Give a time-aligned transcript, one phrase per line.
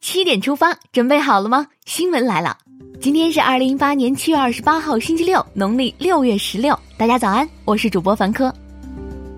[0.00, 1.66] 七点出发，准备好了吗？
[1.84, 2.56] 新闻来了，
[3.00, 6.78] 今天是二零一八年七月二十八号，星期六，农历六月十六。
[6.96, 8.52] 大家早安，我是主播凡科。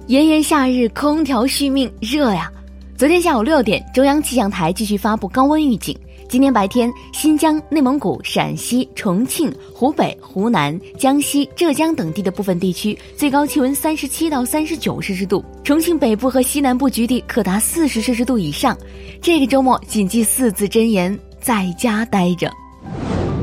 [0.06, 2.50] 炎炎夏日，空调续命，热呀！
[2.96, 5.98] 昨天下午六点，中央气象台继续发布高温预警。
[6.28, 18.76] 今天白天，新疆、内蒙古、陕西、重庆、湖北、湖南、江西、浙江等地的部分地区最高气温三十七到三十九摄氏度，重庆北部和西南部局地可达四十摄氏度以上。
[19.20, 22.50] 这个周末谨记四字真言：在家待着。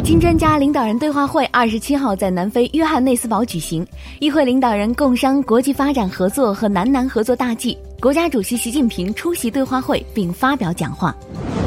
[0.03, 3.85] 金专家领导人对话会二十七号在南非约翰内斯堡举行，
[4.19, 7.77] 议会领导人共商国际发展合作和南南合作大计。
[7.99, 11.15] 国家主席习近平出席对话会并发表讲话。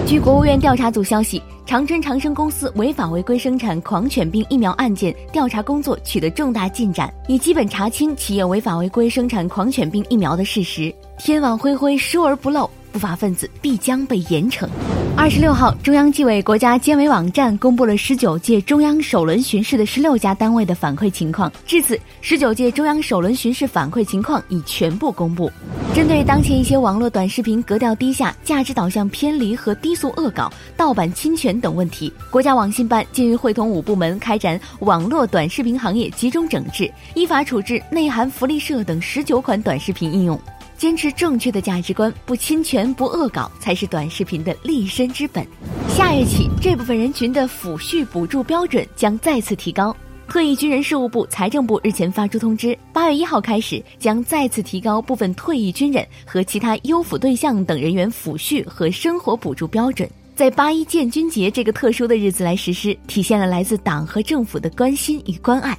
[0.06, 10.94] 据国务院调查组消息，长春长生公司违法违规生产狂犬病疫苗案件调查工作取得重大进展，已基本查清企业违法违规生产狂犬病疫苗的事实。
[11.18, 14.68] 天网恢恢，疏而不漏，不法分子必将被严惩。
[15.16, 21.52] 二十六号，中央纪委国家监委网站公布了十九届中央首轮巡视的十六家单位的反馈情况。
[21.66, 25.50] 至此，十九届中央首轮巡视反馈情况已全部公布。
[25.92, 40.40] 针对当前一些网络短视频格调低下、价值导向偏离和低俗恶搞、盗版侵权等问题，国家网信办近日会同五部门开展网络短视频行业集中整治，依法处置内涵福利社等十九款短视频应用。
[40.76, 45.46] 坚持正确的价值观，不侵权不恶搞，才是短视频的立身之本。
[45.88, 49.96] 下月起，这部分人群的抚恤补助标准将再次提高。
[50.26, 60.08] 特役军人事务部、财政部日前发出通知，八月一号开始将再次提高部分退役军人和其他优抚对象等人员抚恤和生活补助标准。
[60.34, 65.78] 在八一建军节这个特殊的日子来实施，体现了来自党和政府的关心与关爱。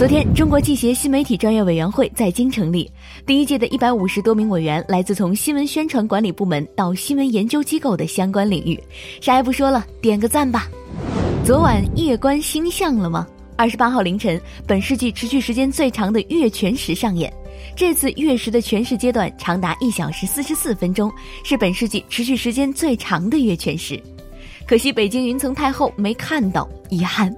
[0.00, 2.90] 昨天，中国记协新媒体专业委员会在京成立，
[3.26, 8.82] 第一届的一百五十多名委员来自从新闻宣传管理部门到新闻研究机构的相关领域。
[9.20, 10.66] 啥也不说了，点个赞吧。
[11.44, 13.26] 昨晚夜观星象了吗？
[13.56, 17.30] 二十八号凌晨，本世纪持续时间最长的月全食上演。
[17.76, 21.12] 这次月食的全食阶段长达一小时四十四分钟，
[21.44, 24.02] 是本世纪持续时间最长的月全食。
[24.66, 27.30] 可惜北京云层太厚，没看到，遗憾。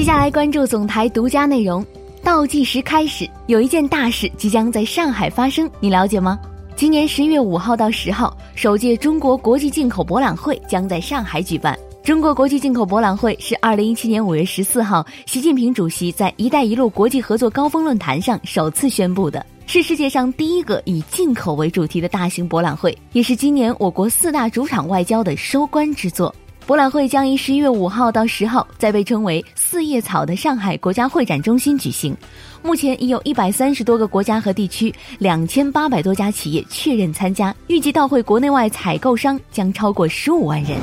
[0.00, 1.84] 接下来关注总台独家内容，
[2.24, 6.40] 倒计时开始，有一件大事即将在上海发生，你了解吗？
[6.74, 11.78] 今年十一月五号到十号，首届中国国际进口博览会将在上海举办。
[12.02, 26.34] 中国国际进口博览会是二零一七年五月十四号，习近平主席在“一带一路”国际合作高峰论坛上首次宣布的，是世界上第一个以进口为主题的大型博览会，也是今年我国四大主场外交的收官之作。
[26.70, 32.16] 博览会将于十一月五号到十号在被称为“四叶草”的上海国家会展中心举行。
[32.62, 40.78] 目前已有一百三十多个国家和地区，两千八百多家企业确认参加，预计到会国内外采购商将超过十五万人。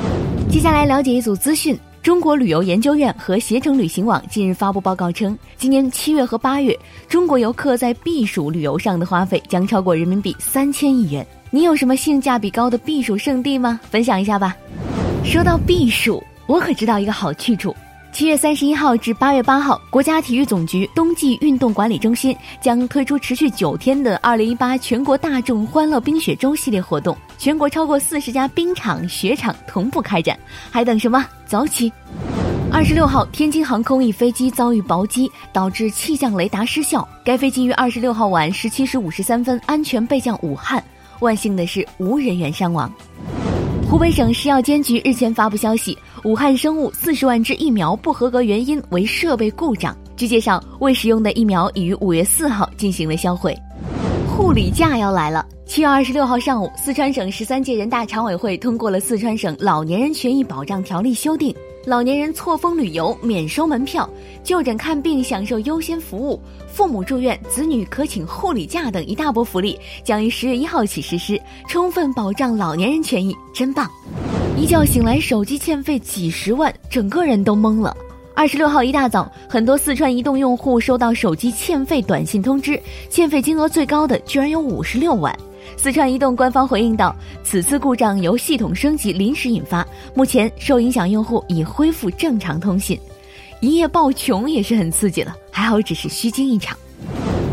[0.50, 6.78] 接下来了解一组资讯：中国旅游研究院和携程旅行网近日发布报告称，今年七月和八月，
[7.08, 11.26] 中国游客在避暑旅游上的花费将超过人民币三千亿元。
[11.50, 13.80] 你有什么性价比高的避暑胜地吗？
[13.90, 14.54] 分享一下吧。
[15.28, 17.76] 说到避暑，我可知道一个好去处。
[18.12, 30.36] 七月三十一号至八月八号，国家体育总局冬季运动管理中心将推出持续九天的二零一八全国大众欢乐冰雪周系列活动，全国超过四十家冰场、雪场同步开展，
[30.70, 31.22] 还等什么？
[31.44, 31.92] 走起！
[32.72, 40.82] 二十六号，天津航空一飞机遭遇雹击，导致气象雷达失效，该飞机于二十六号晚十七时五十三分安全备降武汉，
[41.20, 42.90] 万幸的是无人员伤亡。
[43.90, 49.96] 湖北省食药监局日前发布消息，武汉生物四十万只疫苗不合格原因为设备故障。
[50.14, 53.56] 据介绍，未使用的疫苗已于五月四号进行了销毁。
[54.38, 61.52] 护理假要来了，七月二十六号上午，四川省十三届人大常委会通过了《四川省老年人权益保障条例》修订。
[61.84, 64.08] 老年人错峰旅游免收门票，
[64.44, 73.90] 就诊看病享受优先服务，父母住院子女可请护理假等一大波福利将于十月一号起实施，充分保障老年人权益，真棒！
[74.56, 77.96] 一觉醒来手机欠费几十万，整个人都懵了。
[78.38, 82.80] 二十六号一大早，很多四川移动用户收到手机欠费短信通知，
[83.10, 85.36] 欠费金额最高的居然有五十六万。
[85.76, 87.12] 四川移动官方回应道
[87.42, 92.96] ：“此次故障由系统升级临时引发，目前受影响用户已恢复正常通信。
[93.58, 96.78] 一夜暴穷也是很刺激了，还好只是虚惊一场。”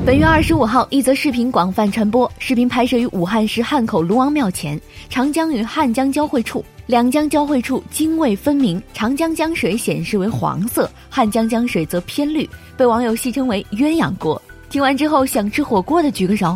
[0.06, 4.80] 本月二十五号，一则视频广泛传播，视频拍摄于武汉市汉口卢王庙前，
[5.10, 12.48] 长江与汉江交汇处，两江交汇处泾渭分明，长江江水显示为黄色，汉江江水则偏绿，
[12.78, 14.40] 被网友戏称为“鸳鸯锅”。
[14.70, 16.56] 听完之后，想吃火锅的举个手。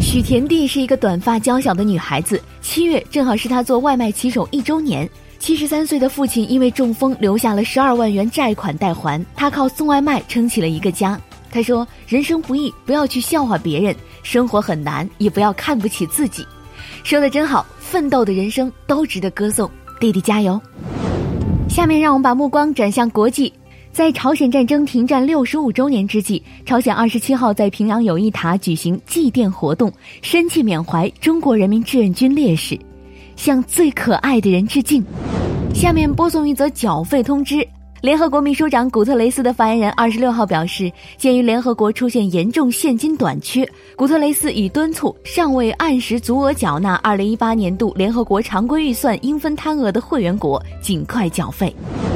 [0.00, 5.08] 许田地是一个短发娇小的女孩子，七月正好是她做外卖骑手一周年。
[5.38, 11.18] 七十三岁的父亲因为中风留下了十二万元债款待还，她靠送外卖撑起了一个家。
[11.50, 16.46] 他说：“人生不易，不要去笑话别人；生活很难，也不要看不起自己。”
[17.04, 19.70] 说的真好，奋斗的人生都值得歌颂。
[20.00, 20.60] 弟弟加油！
[21.68, 23.52] 下面让我们把目光转向国际。
[23.90, 29.92] 在朝鲜战争停战六十五周年之际，朝鲜二十七号在平壤友谊塔举行祭奠活动，
[30.22, 32.78] 深切缅怀中国人民志愿军烈士，
[33.34, 35.04] 向最可爱的人致敬。
[35.74, 37.66] 下面播送一则缴费通知。
[38.00, 51.74] 联合国秘书长古特雷斯的发言人二十六号表示，鉴于联合国出现严重现金短缺，古特雷斯已敦促尚未按时足额缴纳二零一八年度联合国常规预算应分摊额的会员国尽快缴费。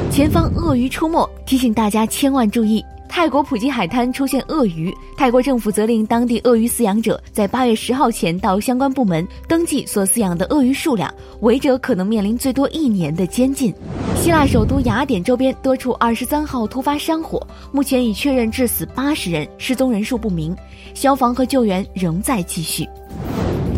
[0.09, 2.83] 前方鳄鱼出没，提醒大家千万注意。
[3.15, 13.71] 泰国普吉海滩出现鳄鱼，泰国政府责令当地鳄鱼饲养者在八月十号前到相关部门登记所饲养的鳄鱼数量，违者可能面临最多一年的监禁。
[14.15, 17.39] 希腊首都雅典周边多处二十三号突发山火，
[17.71, 20.57] 目前已确认致死八十人，失踪人数不明，
[20.95, 22.83] 消防和救援仍在继续。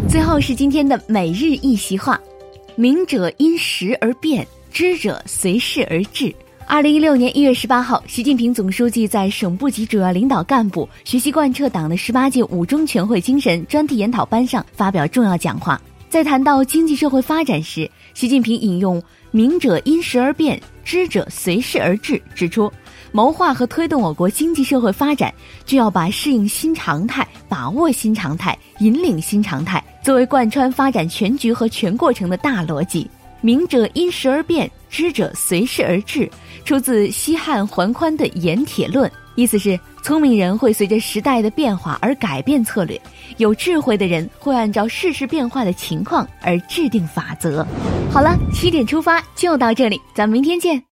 [0.08, 2.18] 最后是今天的每日一席话：
[2.78, 6.34] 明者因时而变，知者随事而治。
[6.68, 15.80] 二零一六年一月十八号，习近平总书记在省部级主要领导干部学习贯彻党的十八届五中全会精神专题研讨班上发表重要讲话。
[16.10, 22.72] 在谈到经济社会发展时，习近平引用“明者因时而变，知者随事而治”，指出，
[23.12, 25.32] 谋划和推动我国经济社会发展，
[25.66, 33.08] 就要把适应新常态、把握新常态、引领新常态作为贯穿发展全局和全过程的大逻辑。
[33.42, 36.30] 明者因时而变，知者随事而至，
[36.64, 43.00] 出自西汉桓宽的《盐铁论》，意思是聪明人会随着时代的变化而改变策略，
[43.38, 47.66] 有智慧的人会按照世事变化的情况而制定法则。
[48.12, 50.86] 好了，七点出发就到这里，咱们明天见。